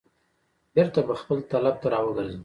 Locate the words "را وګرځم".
1.93-2.39